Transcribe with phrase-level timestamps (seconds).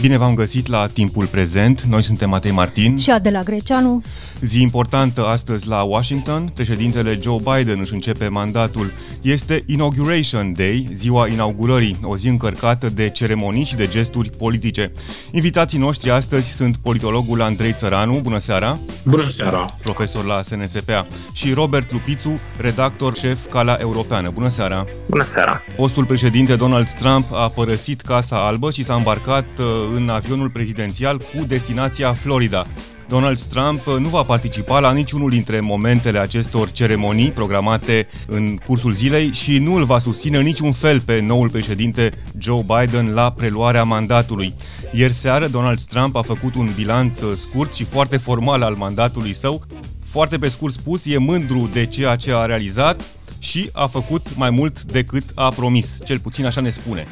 [0.00, 1.82] Bine v-am găsit la timpul prezent.
[1.82, 4.02] Noi suntem Matei Martin și Adela Greceanu.
[4.40, 6.50] Zi importantă astăzi la Washington.
[6.54, 8.92] Președintele Joe Biden își începe mandatul.
[9.20, 14.92] Este Inauguration Day, ziua inaugurării, o zi încărcată de ceremonii și de gesturi politice.
[15.30, 18.78] Invitații noștri astăzi sunt politologul Andrei Țăranu, bună seara!
[19.04, 19.74] Bună seara!
[19.82, 24.30] Profesor la SNSPA și Robert Lupițu, redactor șef Cala Europeană.
[24.30, 24.84] Bună seara!
[25.08, 25.62] Bună seara!
[25.76, 31.18] Postul președinte Donald Trump a părăsit Casa Albă și s-a îmbarcat uh, în avionul prezidențial
[31.18, 32.66] cu destinația Florida.
[33.08, 39.32] Donald Trump nu va participa la niciunul dintre momentele acestor ceremonii programate în cursul zilei
[39.32, 43.82] și nu îl va susține în niciun fel pe noul președinte Joe Biden la preluarea
[43.82, 44.54] mandatului.
[44.92, 49.62] Ieri seară, Donald Trump a făcut un bilanț scurt și foarte formal al mandatului său.
[50.04, 53.00] Foarte pe scurt spus, e mândru de ceea ce a realizat
[53.38, 55.98] și a făcut mai mult decât a promis.
[56.04, 57.06] Cel puțin așa ne spune.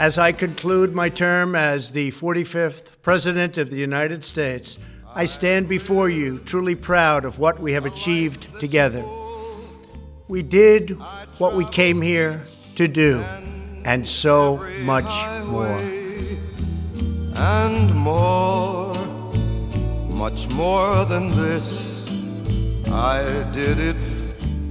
[0.00, 4.78] As I conclude my term as the 45th President of the United States,
[5.14, 9.04] I stand before you truly proud of what we have achieved together.
[10.26, 10.98] We did
[11.36, 12.42] what we came here
[12.76, 13.20] to do,
[13.84, 15.12] and so much
[15.44, 15.78] more.
[17.34, 18.94] And more,
[20.08, 24.02] much more than this, I did it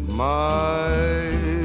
[0.08, 1.59] my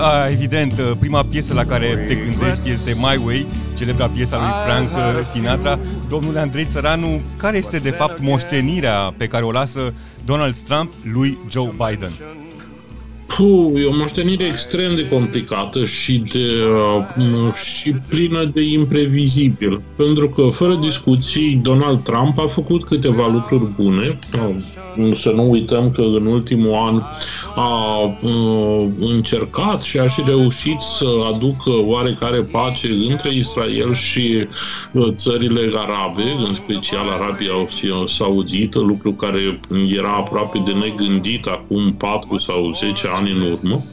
[0.00, 5.26] Da, evident, prima piesă la care te gândești este My Way, celebra piesa lui Frank
[5.26, 5.78] Sinatra.
[6.08, 11.38] Domnule Andrei Țăranu, care este de fapt moștenirea pe care o lasă Donald Trump lui
[11.50, 12.10] Joe Biden?
[13.26, 16.48] Puh, e o moștenire extrem de complicată și, de,
[17.18, 19.82] uh, și plină de imprevizibil.
[19.96, 24.18] Pentru că, fără discuții, Donald Trump a făcut câteva lucruri bune.
[25.14, 27.02] Să nu uităm că în ultimul an
[27.54, 34.46] a uh, încercat și a și reușit să aducă oarecare pace între Israel și
[34.92, 37.52] uh, țările arabe, în special Arabia
[38.06, 39.60] Saudită, lucru care
[39.96, 43.84] era aproape de negândit acum 4 sau 10 ani în urmă.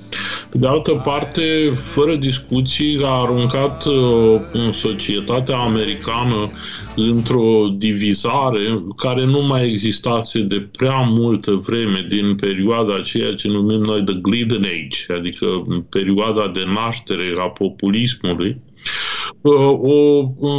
[0.49, 6.51] Pe de altă parte, fără discuții, a aruncat uh, în societatea americană
[6.95, 13.81] într-o divizare care nu mai existase de prea multă vreme din perioada aceea ce numim
[13.81, 15.45] noi The Golden Age, adică
[15.89, 18.61] perioada de naștere a populismului,
[19.41, 20.53] uh, o, o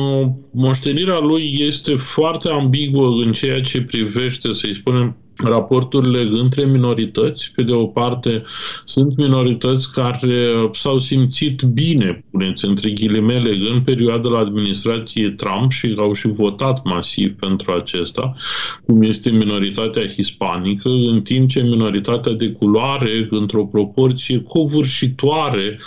[0.52, 7.52] moștenirea lui este foarte ambiguă în ceea ce privește, să-i spunem, raporturile între minorități.
[7.54, 8.44] Pe de o parte,
[8.84, 15.94] sunt minorități care s-au simțit bine, puneți între ghilimele, în perioada la administrație Trump și
[15.98, 18.34] au și votat masiv pentru acesta,
[18.86, 25.78] cum este minoritatea hispanică, în timp ce minoritatea de culoare, într-o proporție covârșitoare,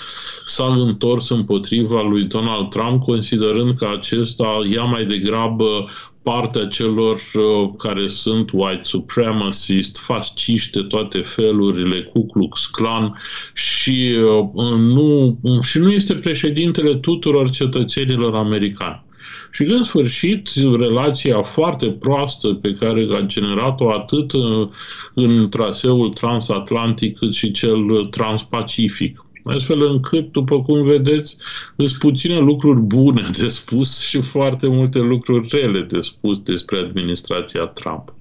[0.46, 5.88] s-a întors împotriva lui Donald Trump, considerând că acesta ia mai degrabă
[6.28, 13.20] partea celor uh, care sunt white supremacist, fasciști de toate felurile, Ku Klux Klan
[13.54, 14.16] și,
[14.54, 19.06] uh, nu, și nu este președintele tuturor cetățenilor americani.
[19.52, 20.50] Și în sfârșit,
[20.80, 24.68] relația foarte proastă pe care a generat-o atât uh,
[25.14, 31.38] în traseul transatlantic cât și cel transpacific astfel încât, după cum vedeți,
[31.78, 37.66] sunt puține lucruri bune de spus și foarte multe lucruri rele de spus despre administrația
[37.66, 38.14] Trump.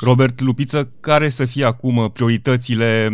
[0.00, 3.06] Robert Lupiță, care să fie acum prioritățile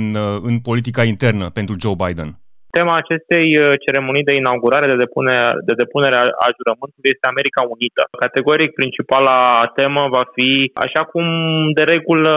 [0.42, 2.41] în politica internă pentru Joe Biden?
[2.78, 6.16] Tema acestei uh, ceremonii de inaugurare de depunere, de depunere
[6.46, 8.02] a jurământului este America Unită.
[8.24, 9.38] Categoric, principala
[9.78, 10.50] temă va fi,
[10.84, 11.26] așa cum
[11.78, 12.34] de regulă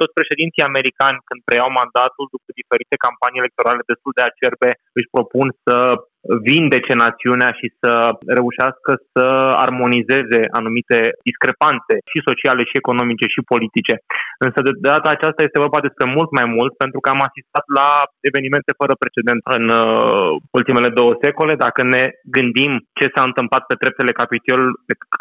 [0.00, 5.46] toți președinții americani când preiau mandatul după diferite campanii electorale destul de acerbe își propun
[5.64, 5.74] să
[6.48, 7.92] vindece națiunea și să
[8.38, 9.26] reușească să
[9.66, 10.98] armonizeze anumite
[11.28, 13.94] discrepanțe și sociale, și economice, și politice.
[14.46, 17.88] Însă de data aceasta este vorba despre mult mai mult, pentru că am asistat la
[18.30, 21.54] evenimente fără precedent în uh, ultimele două secole.
[21.66, 22.04] Dacă ne
[22.36, 24.62] gândim ce s-a întâmplat pe treptele Capitol,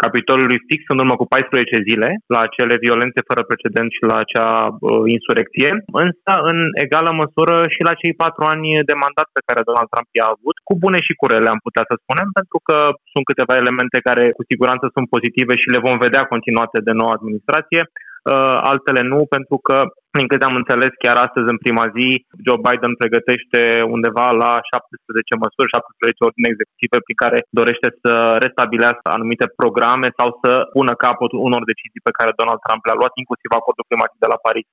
[0.04, 4.52] Capitolului fix în urmă cu 14 zile, la acele violențe fără precedent și la acea
[4.70, 5.70] uh, insurecție,
[6.06, 10.10] însă în egală măsură și la cei patru ani de mandat pe care Donald Trump
[10.12, 12.78] i-a avut, cu bune și cu rele, am putea să spunem, pentru că
[13.14, 17.18] sunt câteva elemente care cu siguranță sunt pozitive și le vom vedea continuate de noua
[17.18, 17.84] administrație.
[17.88, 19.78] uh, altele nu, pentru că
[20.18, 22.08] din câte am înțeles, chiar astăzi, în prima zi,
[22.46, 23.62] Joe Biden pregătește
[23.96, 28.14] undeva la 17 măsuri, 17 ordine executive prin care dorește să
[28.46, 33.14] restabilească anumite programe sau să pună capăt unor decizii pe care Donald Trump le-a luat,
[33.22, 34.68] inclusiv acordul climatic de la Paris.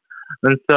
[0.50, 0.76] Însă,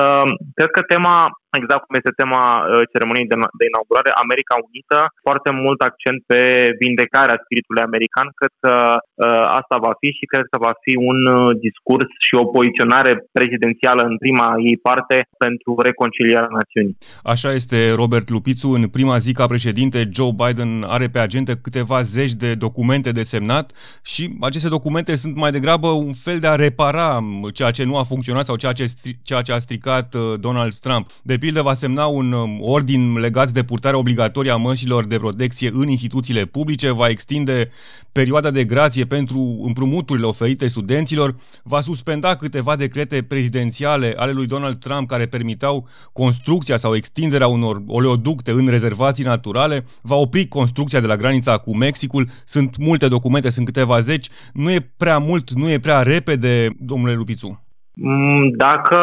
[0.57, 1.17] cred că tema,
[1.61, 6.41] exact cum este tema uh, ceremoniei de, de inaugurare, America Unită, foarte mult accent pe
[6.83, 8.27] vindecarea spiritului american.
[8.39, 11.37] Cred că uh, asta va fi și cred că va fi un uh,
[11.67, 16.95] discurs și o poziționare prezidențială în prima ei parte pentru reconcilierea națiunii.
[17.33, 18.67] Așa este, Robert Lupițu.
[18.79, 23.23] În prima zi ca președinte, Joe Biden are pe agenda câteva zeci de documente de
[23.33, 23.65] semnat
[24.11, 27.19] și aceste documente sunt mai degrabă un fel de a repara
[27.53, 28.85] ceea ce nu a funcționat sau ceea ce,
[29.23, 31.07] ceea ce a stricat uh, Donald Trump.
[31.23, 35.69] De pildă, va semna un um, ordin legat de purtarea obligatorie a mășilor de protecție
[35.73, 37.69] în instituțiile publice, va extinde
[38.11, 44.79] perioada de grație pentru împrumuturile oferite studenților, va suspenda câteva decrete prezidențiale ale lui Donald
[44.79, 51.07] Trump care permiteau construcția sau extinderea unor oleoducte în rezervații naturale, va opri construcția de
[51.07, 52.29] la granița cu Mexicul.
[52.45, 54.29] Sunt multe documente, sunt câteva zeci.
[54.53, 57.66] Nu e prea mult, nu e prea repede, domnule Lupițu.
[57.99, 58.99] Mm, dacă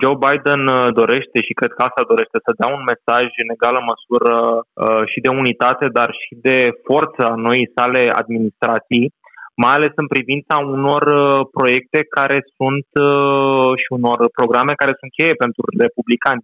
[0.00, 3.80] Joe Biden uh, dorește și cred că asta dorește să dea un mesaj în egală
[3.92, 9.06] măsură uh, și de unitate, dar și de forță a noii sale administrații,
[9.62, 12.88] mai ales în privința unor uh, proiecte care sunt
[13.82, 16.40] și unor programe care sunt cheie pentru republicani,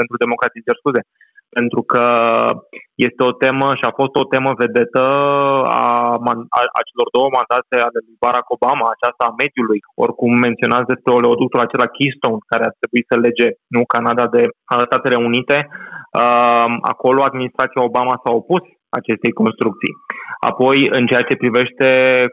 [0.00, 1.02] pentru democrații, cer scuze,
[1.58, 2.04] pentru că
[3.06, 5.04] este o temă și a fost o temă vedetă
[5.82, 5.86] a,
[6.58, 9.80] a, a celor două mandate ale lui Barack Obama, aceasta a mediului.
[10.04, 14.42] Oricum menționați despre oleoductul acela Keystone, care ar trebui să lege nu Canada de
[14.88, 15.58] Statele Unite.
[15.68, 18.64] Uh, acolo administrația Obama s-a opus
[18.98, 19.94] acestei construcții.
[20.50, 21.88] Apoi, în ceea ce privește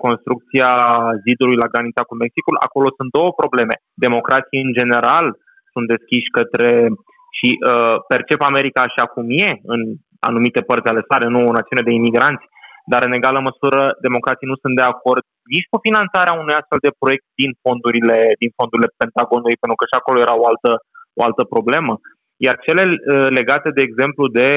[0.06, 0.72] construcția
[1.26, 3.76] zidului la granița cu Mexicul, acolo sunt două probleme.
[4.06, 5.26] Democrații, în general,
[5.74, 6.70] sunt deschiși către
[7.42, 9.82] și uh, percep America așa cum e în
[10.30, 12.46] anumite părți ale sale, nu o națiune de imigranți,
[12.92, 15.24] dar în egală măsură democrații nu sunt de acord
[15.56, 19.98] nici cu finanțarea unui astfel de proiect din fondurile, din fondurile Pentagonului, pentru că și
[19.98, 20.72] acolo era o altă,
[21.20, 21.94] o altă problemă.
[22.46, 24.50] Iar cele uh, legate, de exemplu, de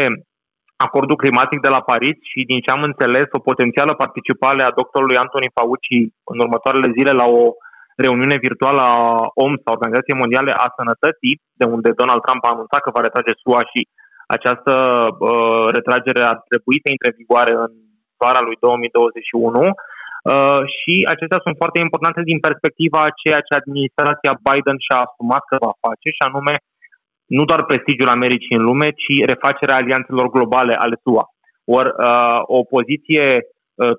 [0.87, 5.23] acordul climatic de la Paris și din ce am înțeles, o potențială participare a doctorului
[5.25, 5.95] Anthony Fauci
[6.33, 7.45] în următoarele zile la o
[7.97, 8.97] reuniune virtuală a
[9.43, 13.33] OMS, a Organizației Mondiale a Sănătății, de unde Donald Trump a anunțat că va retrage
[13.43, 13.81] SUA și
[14.37, 14.73] această
[15.19, 17.73] uh, retragere ar trebui să intre în vigoare în
[18.23, 19.61] vara lui 2021.
[19.61, 25.43] Uh, și acestea sunt foarte importante din perspectiva a ceea ce administrația Biden și-a asumat
[25.51, 26.55] că va face, și anume
[27.37, 31.25] nu doar prestigiul Americii în lume, ci refacerea alianțelor globale ale SUA.
[31.79, 33.54] Ori uh, o poziție uh,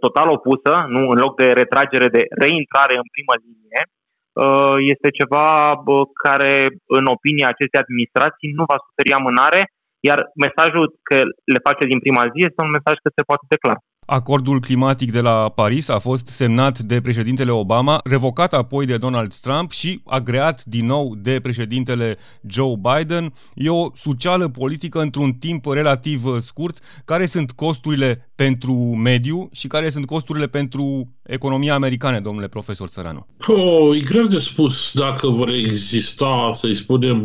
[0.06, 5.48] total opusă, nu în loc de retragere, de reintrare în primă linie, uh, este ceva
[5.72, 6.54] uh, care,
[6.98, 9.62] în opinia acestei administrații, nu va suferi amânare
[10.08, 11.18] iar mesajul că
[11.54, 13.82] le face din prima zi este un mesaj că se poate declara.
[14.06, 19.36] Acordul climatic de la Paris a fost semnat de președintele Obama, revocat apoi de Donald
[19.36, 22.18] Trump și agreat din nou de președintele
[22.48, 23.34] Joe Biden.
[23.54, 26.80] E o suceală politică într-un timp relativ scurt.
[27.06, 33.28] Care sunt costurile pentru mediu și care sunt costurile pentru economia americană, domnule profesor Țăranu?
[33.48, 37.24] Oh, e greu de spus dacă vor exista, să-i spunem,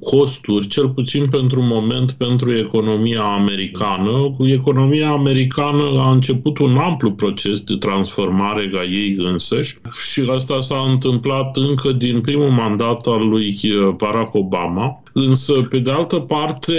[0.00, 4.34] costuri, cel puțin pentru un moment, pentru economia americană.
[4.36, 9.78] Cu economia americană a început un amplu proces de transformare a ei însăși
[10.10, 13.56] și asta s-a întâmplat încă din primul mandat al lui
[13.96, 15.02] Barack Obama.
[15.26, 16.74] Însă, pe de altă parte,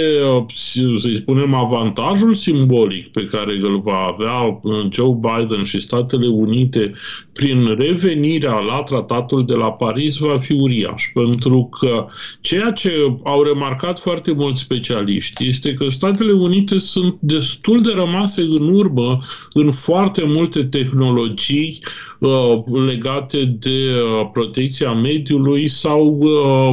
[0.98, 6.92] să-i spunem, avantajul simbolic pe care îl va avea Joe Biden și Statele Unite
[7.32, 12.06] prin revenirea la tratatul de la Paris va fi uriaș, pentru că
[12.40, 18.42] ceea ce au remarcat foarte mulți specialiști este că Statele Unite sunt destul de rămase
[18.42, 19.20] în urmă
[19.52, 21.78] în foarte multe tehnologii
[22.18, 26.18] uh, legate de uh, protecția mediului sau,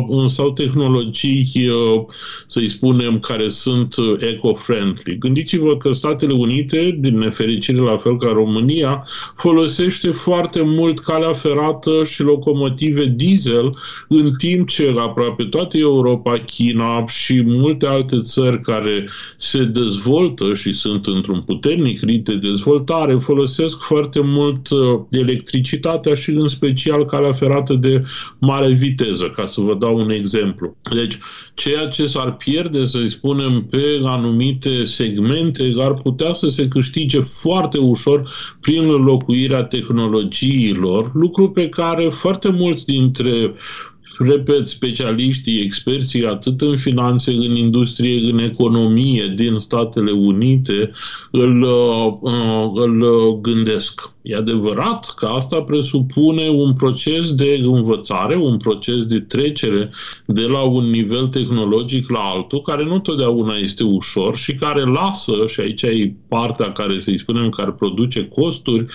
[0.09, 2.05] uh, sau tehnologii, uh,
[2.47, 5.17] să-i spunem, care sunt uh, eco-friendly.
[5.17, 9.03] Gândiți-vă că Statele Unite, din nefericire la fel ca România,
[9.35, 16.37] folosește foarte foarte mult calea ferată și locomotive diesel, în timp ce aproape toată Europa,
[16.37, 23.13] China și multe alte țări care se dezvoltă și sunt într-un puternic rit de dezvoltare,
[23.13, 28.03] folosesc foarte mult uh, electricitatea și în special calea ferată de
[28.39, 30.75] mare viteză, ca să vă dau un exemplu.
[30.93, 31.17] Deci,
[31.53, 37.77] ceea ce s-ar pierde, să spunem, pe anumite segmente, ar putea să se câștige foarte
[37.77, 43.53] ușor prin înlocuirea tehnologiilor, lucru pe care foarte mulți dintre
[44.17, 50.91] repet, specialiștii, experții, atât în finanțe, în industrie, în economie din Statele Unite,
[51.31, 54.16] îl, uh, îl gândesc.
[54.29, 59.89] E adevărat că asta presupune un proces de învățare, un proces de trecere
[60.25, 65.33] de la un nivel tehnologic la altul, care nu totdeauna este ușor și care lasă,
[65.47, 68.85] și aici e partea care, să-i spunem, care produce costuri,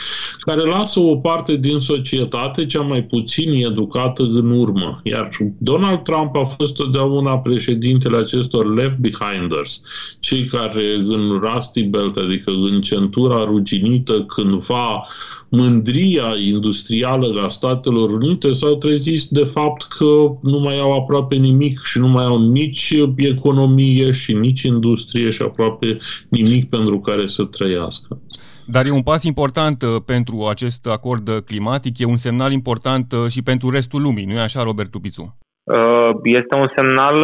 [0.40, 5.00] care lasă o parte din societate cea mai puțin educată în urmă.
[5.02, 9.80] Iar Donald Trump a fost totdeauna președintele acestor left behinders,
[10.20, 15.02] cei care în Rusty Belt, adică în centura ruginită, cândva
[15.48, 21.82] mândria industrială a Statelor Unite s-au trezit de fapt că nu mai au aproape nimic
[21.82, 25.98] și nu mai au nici economie și nici industrie și aproape
[26.28, 28.20] nimic pentru care să trăiască.
[28.66, 33.30] Dar e un pas important uh, pentru acest acord climatic, e un semnal important uh,
[33.30, 35.41] și pentru restul lumii, nu e așa, Robert Tupițu?
[35.76, 37.16] Uh, este un semnal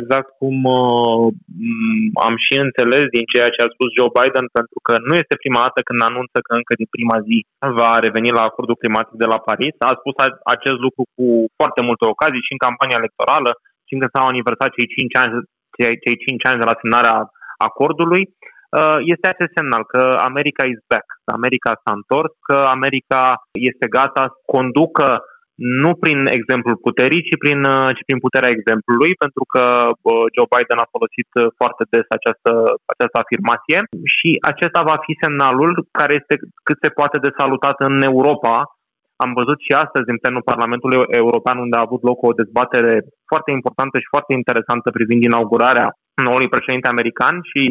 [0.00, 0.56] exact cum
[2.26, 5.60] am și înțeles din ceea ce a spus Joe Biden, pentru că nu este prima
[5.66, 7.36] dată când anunță că încă din prima zi
[7.80, 9.74] va reveni la acordul climatic de la Paris.
[9.90, 10.16] A spus
[10.54, 11.26] acest lucru cu
[11.58, 13.50] foarte multe ocazii și în campania electorală,
[13.86, 15.32] și când s-au aniversat cei 5 ani,
[16.04, 17.16] cei 5 ani de la semnarea
[17.68, 18.22] acordului.
[18.78, 23.22] Uh, este acest semnal că America is back, că America s-a întors, că America
[23.70, 25.08] este gata să conducă
[25.56, 30.52] nu prin exemplul puterii, ci prin, uh, ci prin puterea exemplului, pentru că uh, Joe
[30.54, 32.52] Biden a folosit foarte des această,
[32.92, 33.78] această afirmație
[34.16, 36.34] și acesta va fi semnalul care este
[36.66, 38.54] cât se poate de salutat în Europa.
[39.24, 42.92] Am văzut și astăzi în plenul Parlamentului European unde a avut loc o dezbatere
[43.30, 45.88] foarte importantă și foarte interesantă privind inaugurarea
[46.26, 47.62] noului președinte american și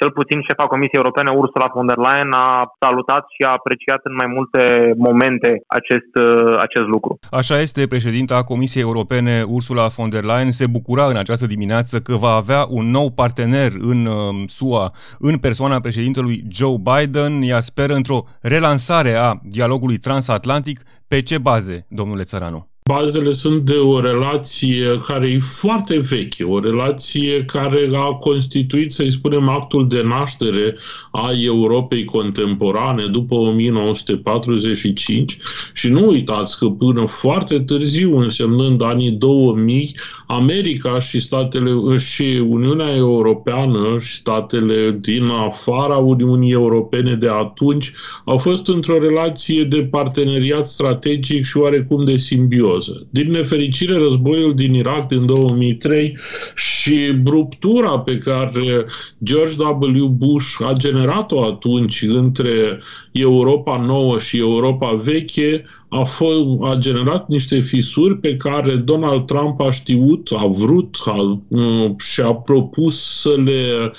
[0.00, 2.48] cel puțin șefa Comisiei Europene, Ursula von der Leyen, a
[2.84, 4.62] salutat și a apreciat în mai multe
[5.08, 7.18] momente acest, uh, acest lucru.
[7.40, 12.14] Așa este, președinta Comisiei Europene, Ursula von der Leyen, se bucura în această dimineață că
[12.14, 14.14] va avea un nou partener în uh,
[14.46, 17.42] SUA, în persoana președintelui Joe Biden.
[17.42, 20.80] Ea speră într-o relansare a dialogului transatlantic.
[21.08, 22.67] Pe ce baze, domnule Țăranu?
[22.88, 29.10] Bazele sunt de o relație care e foarte veche, o relație care a constituit, să-i
[29.10, 30.76] spunem, actul de naștere
[31.10, 35.38] a Europei contemporane după 1945
[35.72, 42.94] și nu uitați că până foarte târziu, însemnând anii 2000, America și statele și Uniunea
[42.94, 47.92] Europeană și statele din afara Uniunii Europene de atunci
[48.24, 53.06] au fost într-o relație de parteneriat strategic și oarecum de simbioză serioză.
[53.10, 56.18] Din nefericire, războiul din Irak din 2003
[56.54, 58.86] și ruptura pe care
[59.24, 60.06] George W.
[60.06, 62.80] Bush a generat-o atunci între
[63.12, 69.60] Europa nouă și Europa veche a, fost, a generat niște fisuri pe care Donald Trump
[69.60, 73.92] a știut, a vrut a, uh, și a propus să le,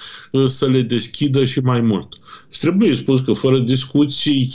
[0.47, 2.07] să le deschidă și mai mult.
[2.57, 4.51] Trebuie spus că, fără discuții,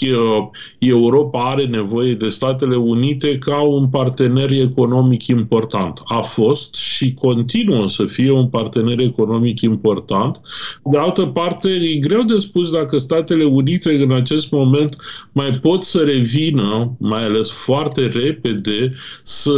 [0.78, 6.02] Europa are nevoie de Statele Unite ca un partener economic important.
[6.04, 10.40] A fost și continuă să fie un partener economic important.
[10.84, 14.96] De altă parte, e greu de spus dacă Statele Unite în acest moment
[15.32, 18.88] mai pot să revină, mai ales foarte repede,
[19.22, 19.52] să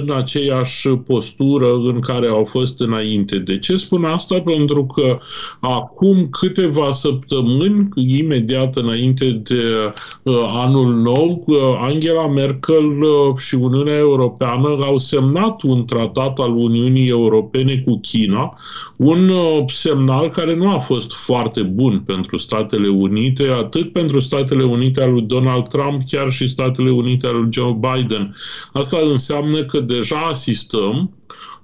[0.00, 3.38] în aceeași postură în care au fost înainte.
[3.38, 4.40] De ce spun asta?
[4.40, 5.18] Pentru că
[5.60, 13.54] acum câteva săptămâni luni, imediat înainte de uh, anul nou, uh, Angela Merkel uh, și
[13.54, 18.58] Uniunea Europeană au semnat un tratat al Uniunii Europene cu China,
[18.98, 24.62] un uh, semnal care nu a fost foarte bun pentru Statele Unite, atât pentru Statele
[24.62, 28.34] Unite al lui Donald Trump, chiar și Statele Unite al lui Joe Biden.
[28.72, 31.10] Asta înseamnă că deja asistăm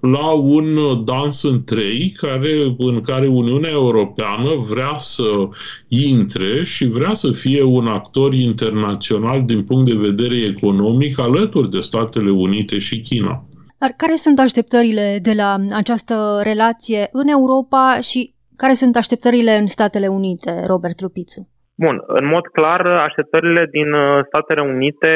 [0.04, 5.48] la un dans în trei care, în care Uniunea Europeană vrea să
[5.88, 11.80] intre și vrea să fie un actor internațional din punct de vedere economic alături de
[11.80, 13.42] Statele Unite și China.
[13.78, 19.66] Dar care sunt așteptările de la această relație în Europa și care sunt așteptările în
[19.66, 21.48] Statele Unite, Robert Lupițu?
[21.82, 25.14] Bun, în mod clar, așteptările din uh, Statele Unite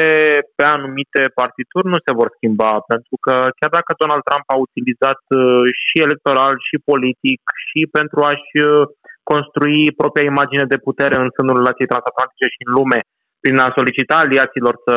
[0.57, 5.21] pe anumite partituri nu se vor schimba, pentru că chiar dacă Donald Trump a utilizat
[5.29, 8.87] uh, și electoral, și politic, și pentru a-și uh,
[9.31, 12.99] construi propria imagine de putere în sânul relației transatlantice și în lume,
[13.41, 14.95] prin a solicita aliaților să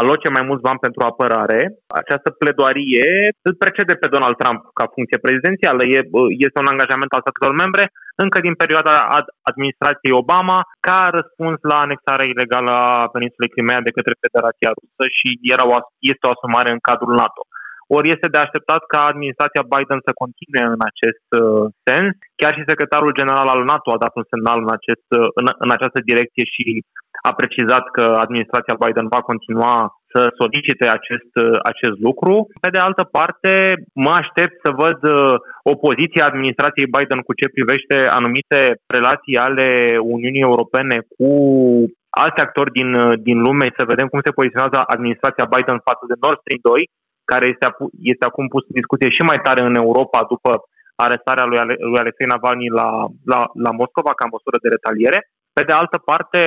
[0.00, 1.60] aloce mai mulți bani pentru apărare.
[2.00, 3.06] Această pledoarie
[3.48, 5.82] îl precede pe Donald Trump ca funcție prezidențială.
[5.96, 5.98] E,
[6.46, 7.84] este un angajament al statelor membre
[8.24, 8.94] încă din perioada
[9.50, 15.28] administrației Obama ca răspuns la anexarea ilegală a peninsulei Crimea de către Federația Rusă și
[15.54, 15.76] era o,
[16.12, 17.42] este o asumare în cadrul NATO.
[17.96, 22.12] Ori este de așteptat ca administrația Biden să continue în acest uh, sens.
[22.40, 25.70] Chiar și secretarul general al NATO a dat un semnal în, acest, uh, în, în
[25.76, 26.64] această direcție și
[27.28, 29.76] a precizat că administrația Biden va continua
[30.12, 32.34] să solicite acest, uh, acest lucru.
[32.64, 33.52] Pe de altă parte,
[34.04, 35.34] mă aștept să văd uh,
[35.72, 38.60] opoziția administrației Biden cu ce privește anumite
[38.96, 39.68] relații ale
[40.14, 41.30] Uniunii Europene cu
[42.22, 46.20] alți actori din, uh, din lume, să vedem cum se poziționează administrația Biden față de
[46.22, 46.90] Nord Stream 2,
[47.30, 47.66] care este,
[48.12, 50.50] este acum pus în discuție și mai tare în Europa după
[51.06, 52.88] arestarea lui, Ale, lui Alexei Navalny la,
[53.32, 55.18] la, la Moscova ca măsură de retaliere.
[55.56, 56.40] Pe de altă parte,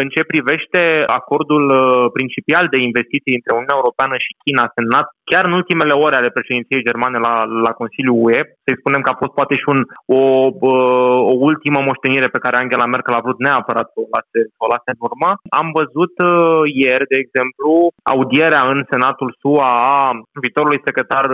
[0.00, 0.80] în ce privește
[1.20, 1.80] acordul uh,
[2.16, 6.86] principal de investiții între Uniunea Europeană și China, semnat chiar în ultimele ore ale președinției
[6.88, 7.34] germane la,
[7.66, 9.80] la Consiliul UE, să spunem că a fost poate și un,
[10.20, 10.22] o,
[10.70, 14.62] uh, o ultimă moștenire pe care Angela Merkel a vrut neapărat să o lase, să
[14.66, 15.30] o lase în urmă.
[15.60, 17.70] Am văzut uh, ieri, de exemplu,
[18.12, 20.00] audierea în Senatul SUA a
[20.42, 21.24] viitorului secretar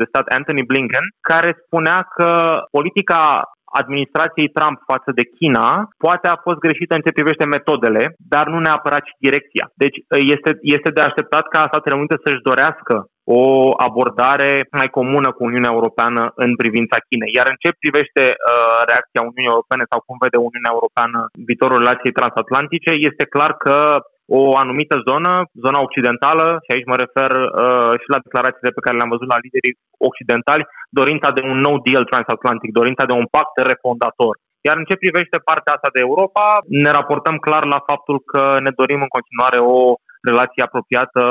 [0.00, 2.30] de stat Anthony Blinken, care spunea că
[2.76, 3.20] politica
[3.80, 5.68] administrației Trump față de China
[6.04, 8.02] poate a fost greșită în ce privește metodele,
[8.34, 9.64] dar nu neapărat și direcția.
[9.82, 9.96] Deci
[10.34, 12.94] este, este de așteptat ca Statele Unite să-și dorească
[13.40, 13.42] o
[13.86, 17.36] abordare mai comună cu Uniunea Europeană în privința Chinei.
[17.38, 21.18] Iar în ce privește uh, reacția Uniunii Europene sau cum vede Uniunea Europeană
[21.48, 23.76] viitorul relației transatlantice, este clar că
[24.38, 25.32] o anumită zonă,
[25.64, 29.42] zona occidentală, și aici mă refer uh, și la declarațiile pe care le-am văzut la
[29.44, 29.78] liderii
[30.10, 30.68] occidentali,
[31.00, 34.34] dorința de un nou deal transatlantic, dorința de un pact refondator.
[34.66, 36.44] Iar în ce privește partea asta de Europa,
[36.84, 39.78] ne raportăm clar la faptul că ne dorim în continuare o
[40.28, 41.22] relație apropiată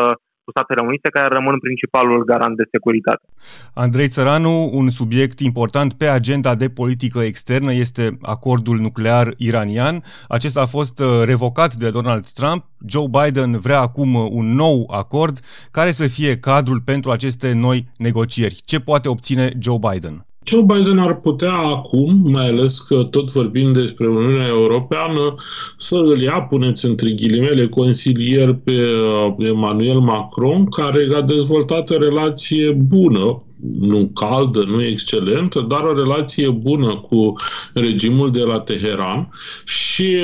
[0.46, 3.26] cu Statele Unite, care rămân principalul garant de securitate.
[3.74, 10.04] Andrei Țăranu, un subiect important pe agenda de politică externă este acordul nuclear iranian.
[10.28, 12.66] Acesta a fost uh, revocat de Donald Trump.
[12.88, 15.40] Joe Biden vrea acum un nou acord.
[15.72, 18.62] Care să fie cadrul pentru aceste noi negocieri?
[18.66, 20.20] Ce poate obține Joe Biden?
[20.48, 25.36] Joe Biden ar putea acum, mai ales că tot vorbim despre Uniunea Europeană,
[25.78, 31.98] să îl ia, puneți între ghilimele, consilier pe uh, Emmanuel Macron, care a dezvoltat o
[31.98, 33.45] relație bună
[33.80, 37.34] nu caldă, nu excelentă, dar o relație bună cu
[37.74, 39.30] regimul de la Teheran
[39.66, 40.16] și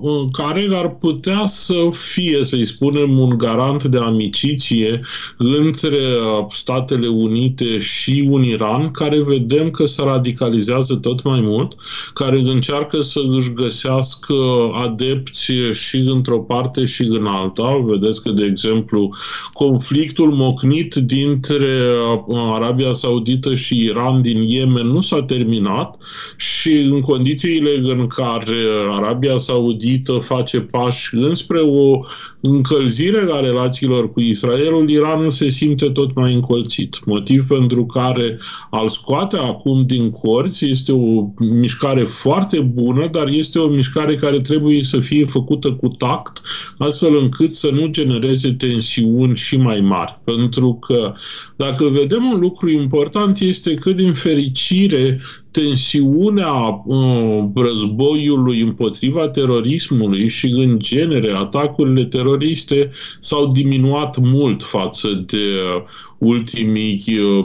[0.00, 5.00] uh, care ar putea să fie, să-i spunem, un garant de amiciție
[5.36, 11.74] între uh, Statele Unite și un Iran, care vedem că se radicalizează tot mai mult,
[12.14, 14.34] care încearcă să își găsească
[14.84, 17.84] adepți și într-o parte și în alta.
[17.84, 19.14] Vedeți că, de exemplu,
[19.52, 21.80] conflictul mocnit dintre
[22.26, 25.96] uh, Arabia Saudită și Iran din Yemen nu s-a terminat
[26.36, 28.56] și în condițiile în care
[28.90, 32.00] Arabia Saudită face pași înspre o
[32.48, 37.04] încălzire a relațiilor cu Israelul, Iranul se simte tot mai încolțit.
[37.04, 38.38] Motiv pentru care
[38.70, 44.40] al scoate acum din corți este o mișcare foarte bună, dar este o mișcare care
[44.40, 46.40] trebuie să fie făcută cu tact,
[46.78, 50.20] astfel încât să nu genereze tensiuni și mai mari.
[50.24, 51.14] Pentru că
[51.56, 55.20] dacă vedem un lucru lucru important este că, din fericire,
[55.60, 62.90] tensiunea uh, războiului împotriva terorismului și, în genere, atacurile teroriste
[63.20, 65.36] s-au diminuat mult față de
[65.76, 65.82] uh,
[66.18, 67.04] ultimii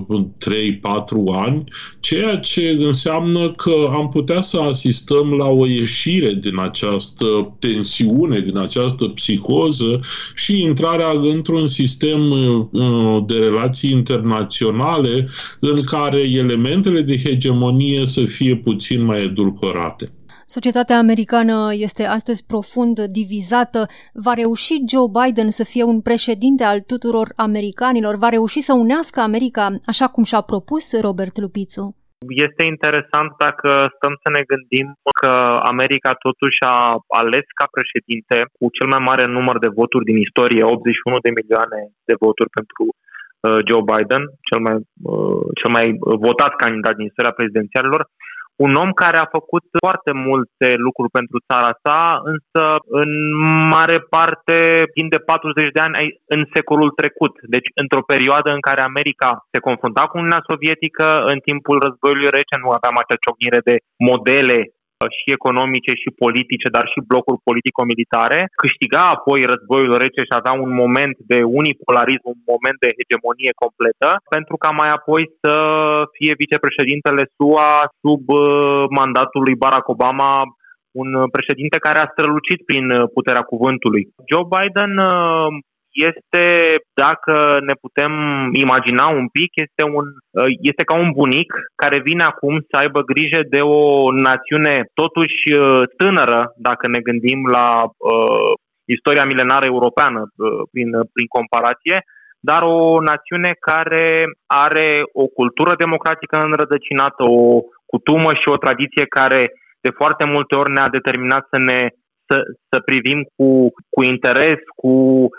[0.09, 1.63] uh, 3-4 ani,
[2.01, 8.57] ceea ce înseamnă că am putea să asistăm la o ieșire din această tensiune, din
[8.57, 9.99] această psihoză
[10.35, 15.27] și intrarea într-un sistem uh, de relații internaționale
[15.59, 20.11] în care elementele de hegemonie să fie puțin mai edulcorate.
[20.57, 23.81] Societatea americană este astăzi profund divizată.
[24.25, 28.15] Va reuși Joe Biden să fie un președinte al tuturor americanilor?
[28.23, 31.85] Va reuși să unească America așa cum și-a propus Robert Lupițu?
[32.45, 34.87] Este interesant dacă stăm să ne gândim
[35.21, 35.33] că
[35.73, 36.77] America totuși a
[37.21, 41.79] ales ca președinte cu cel mai mare număr de voturi din istorie, 81 de milioane
[42.09, 42.83] de voturi pentru
[43.47, 44.77] Uh, Joe Biden, cel mai,
[45.11, 45.85] uh, cel mai
[46.27, 48.01] votat candidat din istoria prezidențialilor,
[48.55, 51.99] un om care a făcut foarte multe lucruri pentru țara sa,
[52.33, 52.63] însă
[53.01, 53.11] în
[53.75, 54.57] mare parte
[54.95, 55.95] timp de 40 de ani
[56.35, 57.33] în secolul trecut.
[57.55, 62.55] Deci într-o perioadă în care America se confrunta cu Uniunea Sovietică, în timpul războiului rece
[62.63, 63.75] nu aveam acea ciocnire de
[64.09, 64.57] modele
[65.17, 70.71] și economice și politice, dar și blocuri politico-militare, câștiga apoi războiul rece și avea un
[70.81, 75.53] moment de unipolarism, un moment de hegemonie completă, pentru ca mai apoi să
[76.15, 78.23] fie vicepreședintele SUA sub
[78.99, 80.31] mandatul lui Barack Obama
[81.01, 82.85] un președinte care a strălucit prin
[83.15, 84.03] puterea cuvântului.
[84.29, 84.93] Joe Biden
[85.91, 86.45] este,
[86.93, 88.13] dacă ne putem
[88.53, 90.05] imagina un pic, este, un,
[90.61, 95.39] este ca un bunic care vine acum să aibă grijă de o națiune totuși
[95.97, 98.51] tânără, dacă ne gândim la uh,
[98.85, 101.97] istoria milenară europeană uh, prin, prin comparație,
[102.39, 104.05] dar o națiune care
[104.47, 109.51] are o cultură democratică înrădăcinată, o cutumă și o tradiție care
[109.81, 111.87] de foarte multe ori ne-a determinat să ne
[112.31, 112.37] să,
[112.69, 113.47] să privim cu,
[113.93, 115.29] cu interes, cu uh,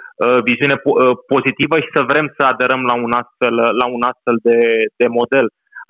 [0.48, 4.36] viziune po- uh, pozitivă și să vrem să aderăm la un astfel, la un astfel
[4.48, 4.58] de,
[5.00, 5.46] de model.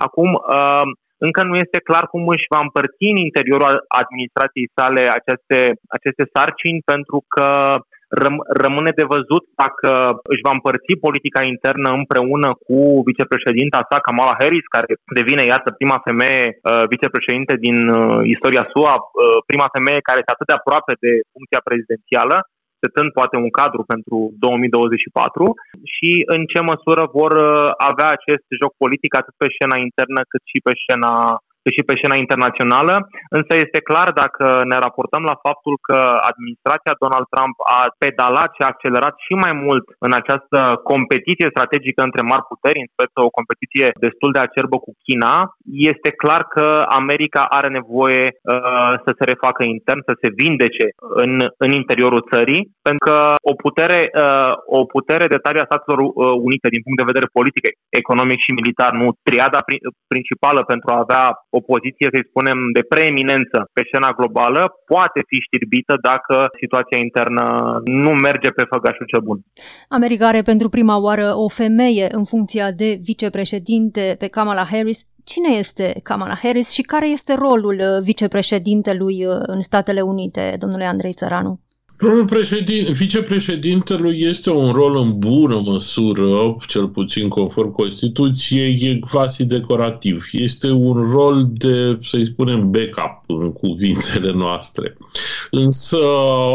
[0.06, 0.86] Acum, uh,
[1.26, 5.58] încă nu este clar cum își va împărți în interiorul administrației sale aceste,
[5.96, 7.48] aceste sarcini, pentru că
[8.22, 9.90] răm- rămâne de văzut dacă
[10.32, 15.98] își va împărți politica internă împreună cu vicepreședinta sa, Kamala Harris, care devine, iată, prima
[16.08, 20.92] femeie uh, vicepreședinte din uh, istoria SUA, uh, prima femeie care este atât de aproape
[21.04, 22.36] de funcția prezidențială,
[22.82, 25.54] setând poate un cadru pentru 2024
[25.94, 30.42] și în ce măsură vor uh, avea acest joc politic atât pe scena internă cât
[30.52, 31.12] și pe scena
[31.74, 32.94] și pe scena internațională,
[33.38, 35.98] însă este clar dacă ne raportăm la faptul că
[36.30, 40.58] administrația Donald Trump a pedalat și a accelerat și mai mult în această
[40.90, 45.34] competiție strategică între mari puteri, în speță o competiție destul de acerbă cu China,
[45.90, 46.66] este clar că
[47.00, 50.86] America are nevoie uh, să se refacă intern, să se vindece
[51.24, 51.32] în,
[51.64, 53.16] în interiorul țării, pentru că
[53.52, 56.12] o putere, uh, o putere de tare a Statelor uh,
[56.48, 57.64] Unite din punct de vedere politic,
[58.02, 59.60] economic și militar, nu triada
[60.12, 61.24] principală pentru a avea
[61.58, 64.62] o poziție, să spunem, de preeminență pe scena globală,
[64.92, 67.44] poate fi știrbită dacă situația internă
[67.84, 69.38] nu merge pe făgașul cel bun.
[69.98, 75.00] America are pentru prima oară o femeie în funcția de vicepreședinte pe Kamala Harris.
[75.24, 81.60] Cine este Kamala Harris și care este rolul vicepreședintelui în Statele Unite, domnule Andrei Țăranu?
[82.02, 89.44] Rolul președin, vicepreședintelui este un rol în bună măsură, cel puțin conform Constituției, e quasi
[89.46, 90.24] decorativ.
[90.32, 94.96] Este un rol de, să-i spunem, backup în cuvintele noastre.
[95.50, 95.98] Însă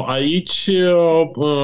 [0.06, 0.70] aici,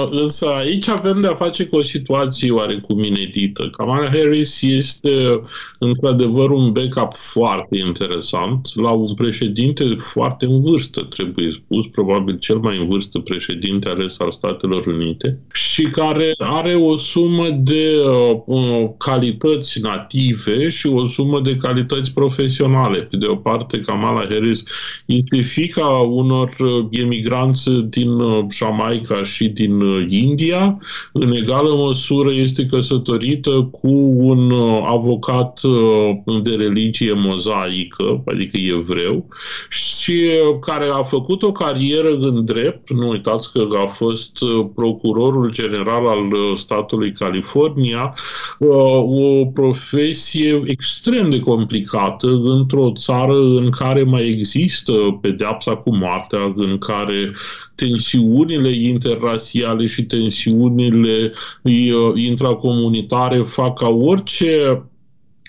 [0.09, 3.69] însă aici avem de-a face cu o situație oarecum inedită.
[3.71, 5.41] Kamala Harris este
[5.79, 12.57] într-adevăr un backup foarte interesant la un președinte foarte în vârstă, trebuie spus, probabil cel
[12.57, 17.91] mai în vârstă președinte președinte ales al Statelor Unite și care are o sumă de
[18.05, 22.99] uh, uh, calități native și o sumă de calități profesionale.
[22.99, 24.63] Pe de o parte, Kamala Harris
[25.05, 30.77] este fica unor uh, emigranți din uh, Jamaica și din India.
[31.12, 34.51] În egală măsură este căsătorită cu un
[34.86, 35.62] avocat
[36.43, 39.27] de religie mozaică, adică evreu,
[39.69, 40.21] și
[40.62, 42.89] care a făcut o carieră în drept.
[42.89, 48.13] Nu uitați că a fost uh, procurorul general al uh, statului California,
[48.60, 48.69] uh,
[49.04, 56.78] o profesie extrem de complicată într-o țară în care mai există pedeapsa cu moartea, în
[56.78, 57.34] care
[57.76, 61.32] tensiunile interrasiale și tensiunile
[62.15, 64.84] intracomunitare fac ca orice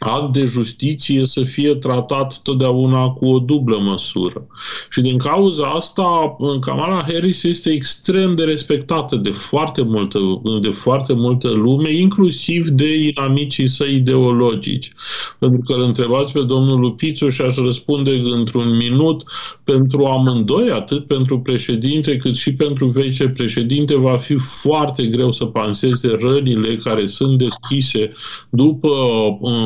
[0.04, 4.46] act de justiție să fie tratat totdeauna cu o dublă măsură.
[4.90, 10.18] Și din cauza asta, Kamala Harris este extrem de respectată de foarte multă,
[10.60, 14.92] de foarte multă lume, inclusiv de inamicii săi ideologici.
[15.38, 19.22] Pentru că îl întrebați pe domnul Lupițu și aș răspunde într-un minut,
[19.64, 26.16] pentru amândoi, atât pentru președinte cât și pentru vicepreședinte, va fi foarte greu să panseze
[26.20, 28.12] rănile care sunt deschise
[28.50, 28.88] după,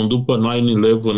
[0.09, 0.57] după după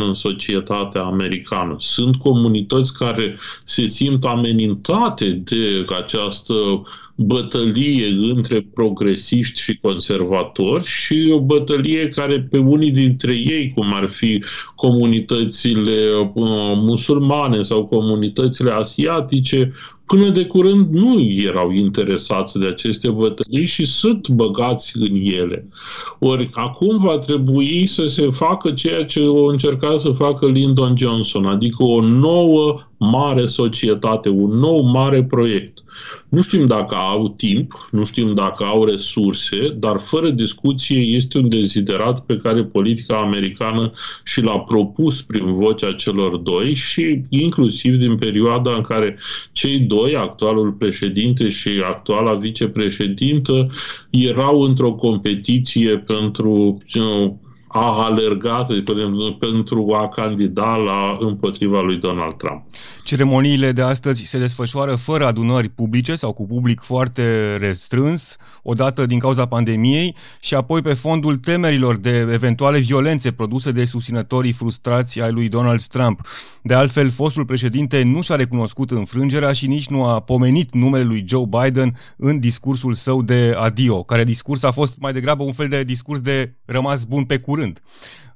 [0.05, 1.77] 9-11 în societatea americană.
[1.79, 6.55] Sunt comunități care se simt amenințate de această
[7.15, 14.09] bătălie între progresiști și conservatori și o bătălie care pe unii dintre ei, cum ar
[14.09, 14.45] fi
[14.75, 16.45] comunitățile uh,
[16.75, 19.73] musulmane sau comunitățile asiatice,
[20.11, 25.69] până de curând nu erau interesați de aceste bătălii și sunt băgați în ele.
[26.19, 31.45] Ori acum va trebui să se facă ceea ce o încerca să facă Lyndon Johnson,
[31.45, 35.79] adică o nouă mare societate, un nou mare proiect.
[36.29, 41.49] Nu știm dacă au timp, nu știm dacă au resurse, dar fără discuție este un
[41.49, 43.93] deziderat pe care politica americană
[44.25, 49.19] și l-a propus prin vocea celor doi și inclusiv din perioada în care
[49.53, 53.71] cei doi, actualul președinte și actuala vicepreședintă,
[54.11, 56.79] erau într-o competiție pentru
[57.73, 58.67] a alergat
[59.39, 62.65] pentru a candida la împotriva lui Donald Trump.
[63.05, 69.19] Ceremoniile de astăzi se desfășoară fără adunări publice sau cu public foarte restrâns, odată din
[69.19, 75.33] cauza pandemiei și apoi pe fondul temerilor de eventuale violențe produse de susținătorii frustrați ai
[75.33, 76.21] lui Donald Trump.
[76.63, 81.25] De altfel, fostul președinte nu și-a recunoscut înfrângerea și nici nu a pomenit numele lui
[81.29, 85.69] Joe Biden în discursul său de adio, care discurs a fost mai degrabă un fel
[85.69, 87.60] de discurs de rămas bun pe curând.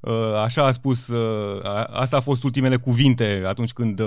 [0.04, 1.60] Uh, așa a spus, uh,
[1.90, 4.06] asta a fost ultimele cuvinte atunci când uh,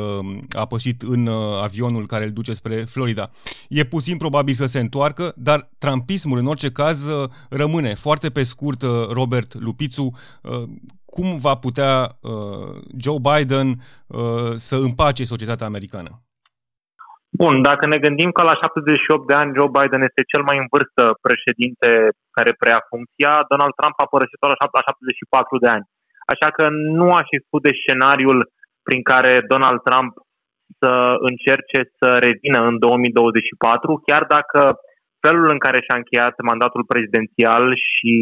[0.58, 1.28] a pășit în
[1.62, 3.30] avionul care îl duce spre Florida.
[3.70, 7.06] E puțin probabil să se întoarcă, dar trampismul în orice caz
[7.50, 7.94] rămâne.
[7.94, 10.16] Foarte pe scurt, Robert Lupițu,
[11.06, 12.20] cum va putea
[12.98, 13.84] Joe Biden
[14.56, 16.27] să împace societatea americană?
[17.30, 20.68] Bun, dacă ne gândim că la 78 de ani Joe Biden este cel mai în
[20.74, 21.90] vârstă președinte
[22.38, 25.86] care preia funcția, Donald Trump a părăsit la 74 de ani.
[26.32, 26.66] Așa că
[27.00, 28.40] nu aș exclude scenariul
[28.88, 30.12] prin care Donald Trump
[30.82, 30.94] să
[31.30, 34.62] încerce să revină în 2024, chiar dacă
[35.26, 38.16] felul în care și-a încheiat mandatul prezidențial și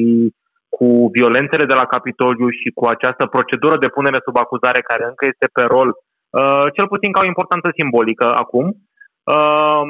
[0.76, 0.88] cu
[1.18, 5.48] violențele de la Capitoliu și cu această procedură de punere sub acuzare care încă este
[5.58, 8.66] pe rol, uh, cel puțin ca o importanță simbolică acum,
[9.34, 9.86] uh,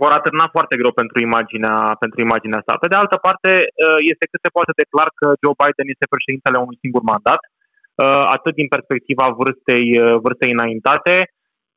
[0.00, 2.72] vor atârna foarte greu pentru imaginea, pentru imaginea sa.
[2.82, 6.12] Pe de altă parte, uh, este cât se poate de clar că Joe Biden este
[6.14, 11.14] președintele unui singur mandat, uh, atât din perspectiva vârstei, uh, vârstei înaintate,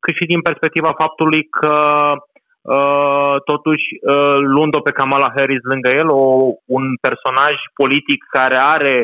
[0.04, 1.76] cât și din perspectiva faptului că
[3.44, 3.86] totuși
[4.54, 6.24] luând-o pe Kamala Harris lângă el, o,
[6.76, 8.96] un personaj politic care are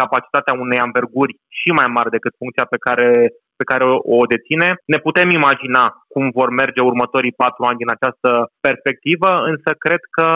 [0.00, 3.08] capacitatea unei amberguri și mai mari decât funcția pe care
[3.60, 4.68] pe care o, o deține.
[4.92, 8.30] Ne putem imagina cum vor merge următorii patru ani din această
[8.66, 10.28] perspectivă, însă cred că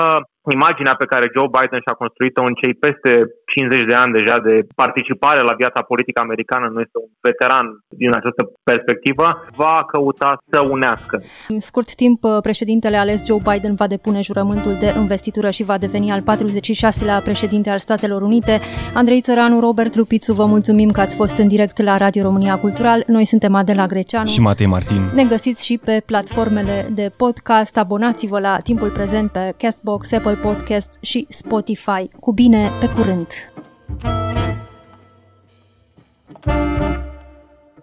[0.59, 3.12] imaginea pe care Joe Biden și-a construit-o în cei peste
[3.54, 7.66] 50 de ani deja de participare la viața politică americană, nu este un veteran
[8.02, 9.26] din această perspectivă,
[9.62, 11.16] va căuta să unească.
[11.48, 16.11] În scurt timp, președintele ales Joe Biden va depune jurământul de investitură și va deveni
[16.11, 18.54] al 46-lea președinte al Statelor Unite.
[18.94, 23.02] Andrei Țăranu, Robert Lupițu, vă mulțumim că ați fost în direct la Radio România Cultural.
[23.11, 25.11] Noi suntem Adela Greceanu și Matei Martin.
[25.14, 27.77] Ne găsiți și pe platformele de podcast.
[27.77, 32.09] Abonați-vă la timpul prezent pe Castbox, Apple Podcast și Spotify.
[32.20, 33.27] Cu bine, pe curând!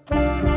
[0.10, 0.57] thank you